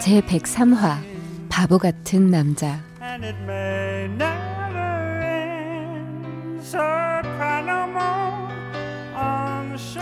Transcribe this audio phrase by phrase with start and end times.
[0.00, 0.96] 제 103화
[1.48, 2.80] 바보 같은 남자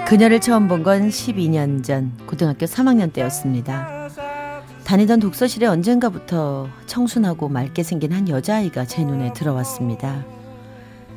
[0.09, 4.09] 그녀를 처음 본 건 12년 전 고등학교 3학년 때였습니다.
[4.85, 10.25] 다니던 독서실에 언젠가부터 청순하고 맑게 생긴 한 여자아이가 제 눈에 들어왔습니다.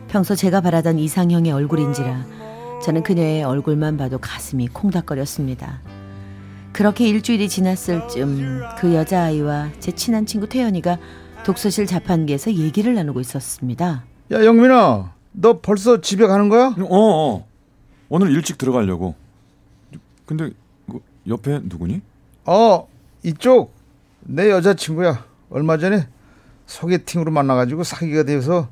[0.07, 2.25] 평소 제가 바라던 이상형의 얼굴인지라
[2.83, 5.81] 저는 그녀의 얼굴만 봐도 가슴이 콩닥거렸습니다.
[6.79, 10.97] 그렇게 일주일이 지났을 즈음 그 여자아이와 제 친한 친구 태연이가
[11.43, 14.05] 독서실 자판기에서 얘기를 나누고 있었습니다.
[14.31, 16.67] 야 영민아 너 벌써 집에 가는 거야?
[16.67, 17.45] 어, 어.
[18.07, 19.15] 오늘 일찍 들어가려고.
[20.25, 20.51] 근데
[20.89, 21.99] 그 옆에 누구니?
[22.45, 22.87] 어
[23.23, 23.73] 이쪽
[24.21, 26.07] 내 여자친구야 얼마 전에
[26.65, 28.69] 소개팅으로 만나가지고 사귀게 돼서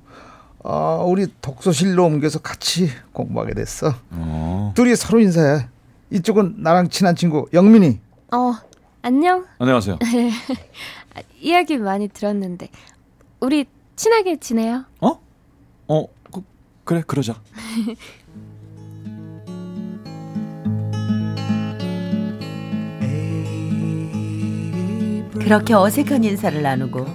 [0.64, 4.72] 아, 우리 독서실로 옮겨서 같이 공부하게 됐어 어.
[4.78, 5.68] 둘이 서로 인사해
[6.12, 8.00] 이쪽은 나랑 친한 친구 영민이
[8.34, 8.54] 어
[9.02, 9.96] 안녕 안녕하세요.
[11.16, 12.70] 아, 이야기 많이 들었는데
[13.40, 15.20] 우리 친하게 지내요 어?
[15.88, 16.42] 어, 그,
[16.84, 17.36] 그래 그러자.
[25.40, 27.06] 그렇게 어색한 인사를 나누고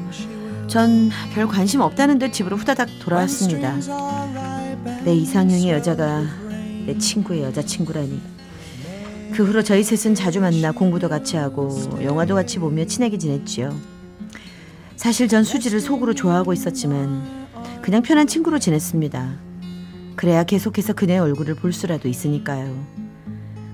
[0.69, 3.77] 전 별 관심 없다는 듯 집으로 후다닥 돌아왔습니다.
[5.05, 6.23] 내 이상형의 여자가
[6.87, 8.21] 내 친구의 여자친구라니.
[9.35, 11.71] 그 후로 저희 셋은 자주 만나 공부도 같이 하고
[12.03, 13.75] 영화도 같이 보며 친하게 지냈지요.
[14.97, 17.47] 사실 전 수지를 속으로 좋아하고 있었지만
[17.81, 19.35] 그냥 편한 친구로 지냈습니다.
[20.17, 22.77] 그래야 계속해서 그녀의 얼굴을 볼 수라도 있으니까요.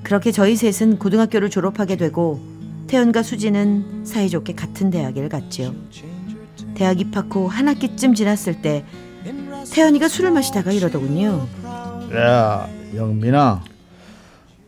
[0.04, 2.40] 그렇게 저희 셋은 고등학교를 졸업하게 되고
[2.86, 5.74] 태연과 수지는 사이좋게 같은 대학을 갔지요.
[6.74, 8.84] 대학 입학 후 한 학기쯤 지났을 때
[9.72, 11.46] 태연이가 술을 마시다가 이러더군요.
[12.14, 13.62] 야 영민아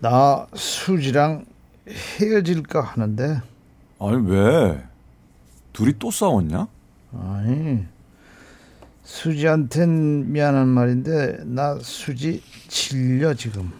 [0.01, 1.45] 나 수지랑
[1.89, 3.41] 헤어질까 하는데
[3.99, 4.83] 아니 왜?
[5.73, 6.67] 둘이 또 싸웠냐?
[7.13, 7.85] 아니
[9.03, 13.73] 수지한텐 미안한 말인데 나 수지 질려 지금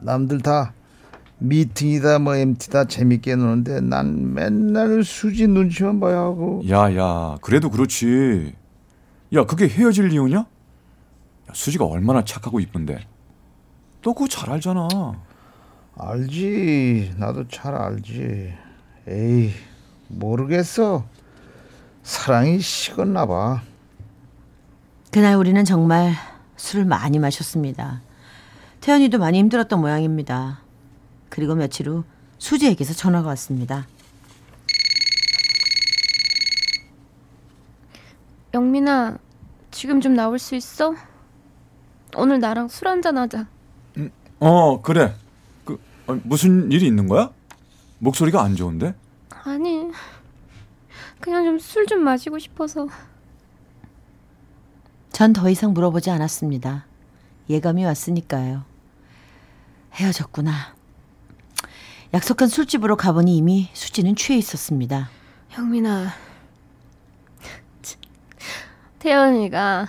[0.00, 0.72] 남들 다
[1.38, 8.54] 미팅이다 뭐 MT다 재밌게 노는데 난 맨날 수지 눈치만 봐야 하고 야야 그래도 그렇지.
[9.32, 10.36] 야 그게 헤어질 이유냐?
[10.38, 10.46] 야,
[11.52, 12.98] 수지가 얼마나 착하고 이쁜데.
[14.02, 14.88] 너 그거 잘 알잖아.
[15.96, 18.54] 알지 나도 잘 알지
[19.08, 19.52] 에이
[20.08, 21.04] 모르겠어
[22.02, 23.62] 사랑이 식었나 봐
[25.10, 26.12] 그날 우리는 정말
[26.56, 28.00] 술을 많이 마셨습니다.
[28.80, 30.60] 태연이도 많이 힘들었던 모양입니다.
[31.28, 32.04] 그리고 며칠 후
[32.38, 33.86] 수지에게서 전화가 왔습니다.
[38.54, 39.18] 영민아
[39.72, 40.94] 지금 좀 나올 수 있어?
[42.16, 43.46] 오늘 나랑 술 한잔 하자
[44.38, 45.14] 어 그래.
[46.10, 47.30] 그 어, 무슨 일이 있는 거야?
[47.98, 48.94] 목소리가 안 좋은데?
[49.44, 49.90] 아니
[51.20, 52.88] 그냥 좀술좀 마시고 싶어서
[55.12, 56.86] 전 더 이상 물어보지 않았습니다.
[57.50, 58.64] 예감이 왔으니까요.
[59.94, 60.74] 헤어졌구나.
[62.14, 65.10] 약속한 술집으로 가보니 이미 수지는 취해 있었습니다.
[65.58, 66.08] 영민아
[68.98, 69.88] 태연이가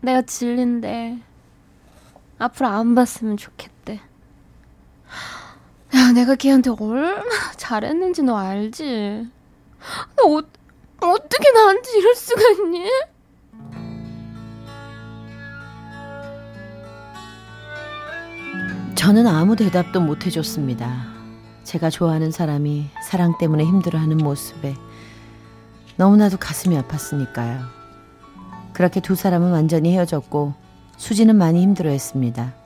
[0.00, 1.18] 내가 질린데
[2.38, 3.77] 앞으로 안 봤으면 좋겠대
[5.94, 9.26] 야 내가 걔한테 얼마나 잘했는지 너 알지
[10.16, 10.42] 너 어,
[11.00, 12.88] 어떻게 나한테 이럴 수가 있니?
[18.94, 21.06] 저는 아무 대답도 못 해줬습니다.
[21.62, 24.74] 제가 좋아하는 사람이 사랑 때문에 힘들어하는 모습에
[25.96, 27.60] 너무나도 가슴이 아팠으니까요.
[28.72, 30.54] 그렇게 두 사람은 완전히 헤어졌고
[30.96, 32.57] 수지는 많이 힘들어했습니다.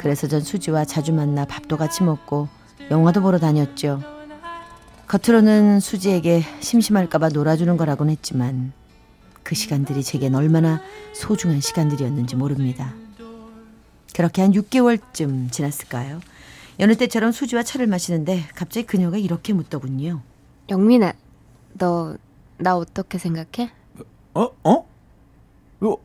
[0.00, 2.48] 그래서 전 수지와 자주 만나 밥도 같이 먹고
[2.90, 4.00] 영화도 보러 다녔죠.
[5.06, 8.72] 겉으로는 수지에게 심심할까봐 놀아주는 거라곤 했지만
[9.42, 10.80] 그 시간들이 제겐 얼마나
[11.12, 12.94] 소중한 시간들이었는지 모릅니다.
[14.14, 16.20] 그렇게 한 6개월쯤 지났을까요?
[16.78, 20.22] 여느 때처럼 수지와 차를 마시는데 갑자기 그녀가 이렇게 묻더군요.
[20.70, 21.12] 영민아
[21.74, 22.16] 너
[22.56, 23.70] 나 어떻게 생각해?
[24.34, 24.48] 어?
[24.64, 24.86] 어?
[25.78, 25.98] 너,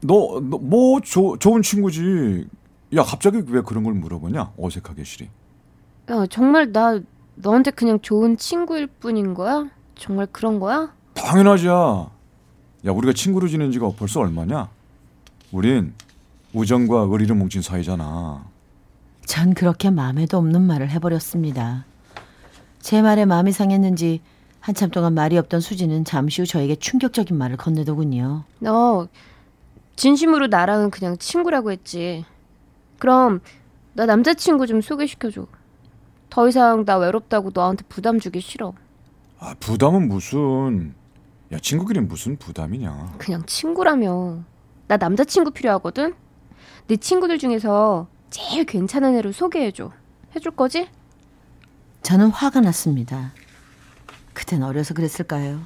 [0.00, 2.46] 너, 너, 뭐, 조, 좋은 친구지.
[2.94, 4.52] 야, 갑자기 왜 그런 걸 물어보냐?
[4.58, 5.28] 어색하게 시리.
[6.10, 7.00] 야 정말 나
[7.36, 9.68] 너한테 그냥 좋은 친구일 뿐인 거야?
[9.94, 10.92] 정말 그런 거야?
[11.14, 11.68] 당연하지.
[11.68, 12.10] 야,
[12.84, 14.68] 우리가 친구로 지낸 지가 벌써 얼마냐?
[15.52, 15.94] 우린
[16.52, 18.44] 우정과 의리를 뭉친 사이잖아.
[19.24, 21.86] 전 그렇게 마음에도 없는 말을 해버렸습니다.
[22.80, 24.20] 제 말에 마음이 상했는지
[24.60, 28.44] 한참 동안 말이 없던 수지는 잠시 후 저에게 충격적인 말을 건네더군요.
[28.58, 29.08] 너
[29.96, 32.24] 진심으로 나랑은 그냥 친구라고 했지.
[33.02, 33.40] 그럼
[33.94, 35.48] 나 남자친구 좀 소개시켜줘.
[36.30, 38.74] 더 이상 나 외롭다고 너한테 부담 주기 싫어.
[39.40, 40.94] 아, 부담은 무슨?
[41.50, 43.14] 야, 친구끼리 무슨 부담이냐?
[43.18, 44.44] 그냥 친구라며.
[44.86, 46.14] 나 남자친구 필요하거든?
[46.86, 49.90] 네 친구들 중에서 제일 괜찮은 애를 소개해줘.
[50.36, 50.88] 해줄 거지?
[52.02, 53.32] 저는 화가 났습니다.
[54.32, 55.60] 그땐 어려서 그랬을까요?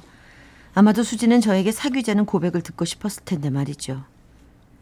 [0.73, 4.05] 아마도 수지는 저에게 사귀자는 고백을 듣고 싶었을 텐데 말이죠.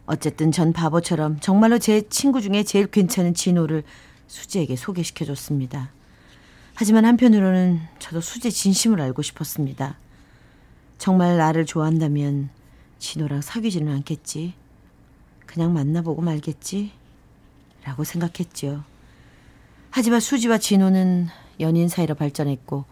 [0.06, 3.82] 어쨌든 전 바보처럼 정말로 제 친구 중에 제일 괜찮은 진호를
[4.28, 5.90] 수지에게 소개시켜줬습니다.
[6.74, 9.98] 하지만 한편으로는 저도 수지 진심을 알고 싶었습니다.
[10.98, 12.50] 정말 나를 좋아한다면
[12.98, 14.54] 진호랑 사귀지는 않겠지.
[15.46, 16.92] 그냥 만나보고 말겠지.
[17.84, 18.84] 라고 생각했죠.
[19.90, 21.28] 하지만 수지와 진호는
[21.60, 22.84] 연인 사이로 발전했고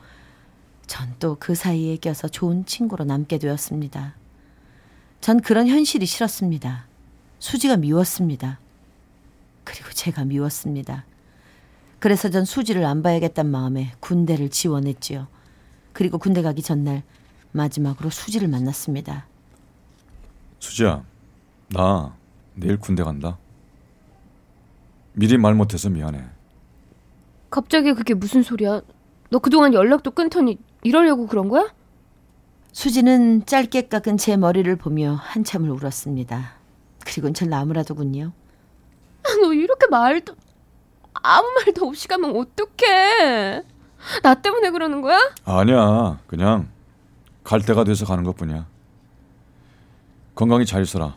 [0.87, 4.15] 전 또 그 사이에 껴서 좋은 친구로 남게 되었습니다.
[5.21, 6.87] 전 그런 현실이 싫었습니다.
[7.45, 8.59] 수지가 미웠습니다.
[9.65, 11.05] 그리고 제가 미웠습니다.
[11.99, 15.27] 그래서 전 수지를 안 봐야겠단 마음에 군대를 지원했지요.
[15.93, 17.03] 그리고 군대 가기 전날
[17.53, 19.27] 마지막으로 수지를 만났습니다.
[20.59, 21.05] 수지야,
[21.69, 22.17] 나
[22.55, 23.37] 내일 군대 간다.
[25.13, 26.25] 미리 말 못해서 미안해.
[27.51, 28.81] 갑자기 그게 무슨 소리야?
[29.29, 31.75] 너 그동안 연락도 끊더니 이러려고 그런 거야?
[32.73, 36.64] 수지는 짧게 깎은 제 머리를 보며 한참을 울었습니다.
[37.05, 38.33] 그리고는 절 나무라더군요.
[39.43, 40.35] 너 이렇게 말도
[41.15, 43.63] 아무 말도 없이 가면 어떡해?
[44.23, 45.19] 나 때문에 그러는 거야?
[45.45, 46.69] 아니야, 그냥
[47.43, 48.67] 갈 때가 돼서 가는 것뿐이야.
[50.35, 51.17] 건강히 잘 있어라.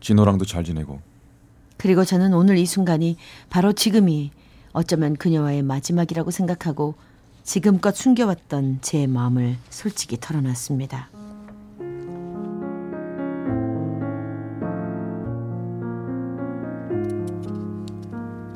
[0.00, 1.00] 진호랑도 잘 지내고.
[1.78, 3.16] 그리고 저는 오늘 이 순간이
[3.50, 4.30] 바로 지금이
[4.72, 6.94] 어쩌면 그녀와의 마지막이라고 생각하고
[7.44, 11.08] 지금껏 숨겨왔던 제 마음을 솔직히 털어놨습니다.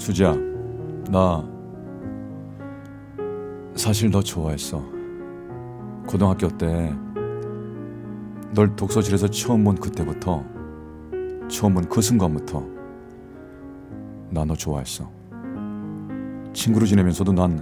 [0.06, 0.36] 수지야,
[1.10, 1.44] 나
[3.74, 4.80] 사실 너 좋아했어.
[6.06, 6.94] 고등학교 때
[8.54, 10.44] 널 독서실에서 처음 본 그때부터
[11.48, 12.64] 처음 본 그 순간부터
[14.30, 15.10] 나 너 좋아했어.
[16.52, 17.60] 친구로 지내면서도 난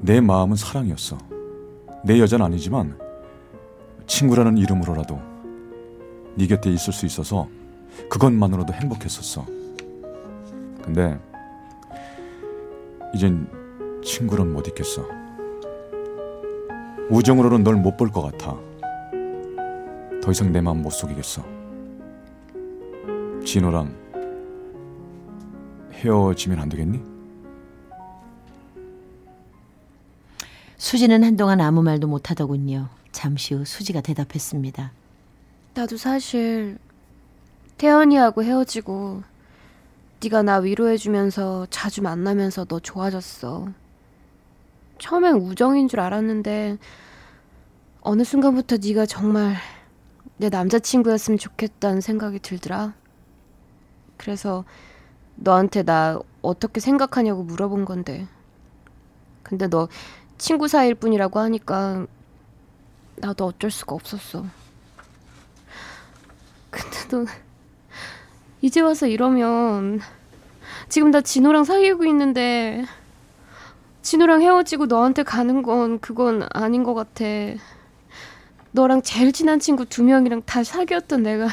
[0.00, 1.18] 내 마음은 사랑이었어.
[2.04, 2.98] 내 여자는 아니지만
[4.06, 5.18] 친구라는 이름으로라도
[6.36, 7.46] 네 곁에 있을 수 있어서
[8.08, 9.44] 그것만으로도 행복했었어.
[10.84, 11.18] 근데
[13.14, 13.48] 이젠
[14.04, 15.08] 친구는 못 있겠어.
[17.08, 18.54] 우정으로는 널 못 볼 것 같아.
[20.22, 21.42] 더 이상 내 마음 못 속이겠어.
[23.46, 23.94] 진호랑
[25.92, 27.02] 헤어지면 안 되겠니?
[30.76, 32.88] 수지는 한동안 아무 말도 못 하더군요.
[33.10, 34.92] 잠시 후 수지가 대답했습니다.
[35.72, 36.76] 나도 사실
[37.78, 39.22] 태연이하고 헤어지고
[40.24, 43.68] 네가 나 위로해주면서 자주 만나면서 너 좋아졌어.
[44.98, 46.78] 처음엔 우정인 줄 알았는데
[48.00, 49.56] 어느 순간부터 네가 정말
[50.38, 52.94] 내 남자친구였으면 좋겠다는 생각이 들더라.
[54.16, 54.64] 그래서
[55.36, 58.26] 너한테 나 어떻게 생각하냐고 물어본 건데.
[59.42, 59.88] 근데 너
[60.38, 62.06] 친구 사이일 뿐이라고 하니까
[63.16, 64.46] 나도 어쩔 수가 없었어.
[66.70, 67.24] 근데 너
[68.64, 70.00] 이제 와서 이러면
[70.88, 72.82] 지금 나 진호랑 사귀고 있는데
[74.00, 77.26] 진호랑 헤어지고 너한테 가는 건 그건 아닌 것 같아.
[78.70, 81.48] 너랑 제일 친한 친구 두 명이랑 다 사귀었던 내가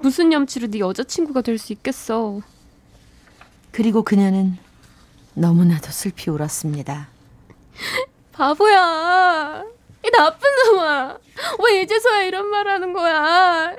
[0.00, 2.40] 무슨 염치로 네 여자친구가 될 수 있겠어.
[3.70, 4.56] 그리고 그녀는
[5.34, 7.06] 너무나도 슬피 울었습니다.
[8.32, 9.62] 바보야.
[10.06, 11.18] 이 나쁜 놈아.
[11.66, 13.76] 왜 이제서야 이런 말 하는 거야.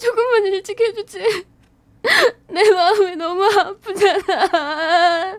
[0.00, 1.57] 조금만 일찍 해주지.
[2.48, 5.38] 내 마음이 너무 아프잖아.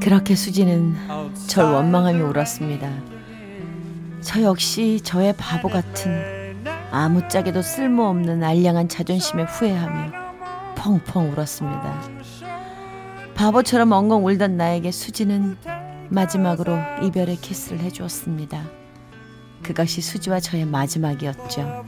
[0.00, 0.94] 그렇게 수지는
[1.46, 2.90] 절 원망하며 울었습니다.
[4.20, 10.12] 저 역시 저의 바보 같은 아무짝에도 쓸모없는 알량한 자존심에 후회하며
[10.76, 12.02] 펑펑 울었습니다.
[13.34, 15.56] 바보처럼 엉엉 울던 나에게 수지는
[16.10, 18.64] 마지막으로 이별의 키스를 해주었습니다.
[19.62, 21.84] 그것이 수지와 저의 마지막이었죠.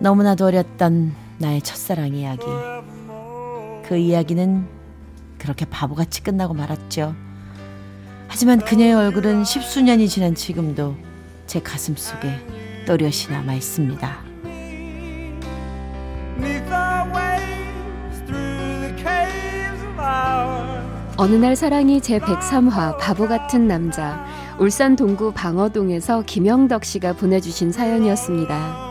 [0.00, 2.44] 너무나도 어렸던 나의 첫사랑 이야기.
[3.88, 4.66] 그 이야기는
[5.38, 7.14] 그렇게 바보같이 끝나고 말았죠.
[8.28, 10.94] 하지만 그녀의 얼굴은 십수년이 지난 지금도
[11.46, 12.28] 제 가슴 속에
[12.86, 14.27] 또렷이 남아 있습니다.
[21.20, 24.24] 어느 날 사랑이 제 103화 바보 같은 남자
[24.56, 28.87] 울산 동구 방어동에서 김영덕 씨가 보내주신 사연이었습니다.